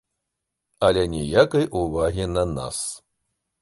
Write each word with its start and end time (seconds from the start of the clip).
Але 0.87 1.03
ніякай 1.13 1.69
увагі 1.83 2.25
на 2.35 2.51
нас. 2.59 2.85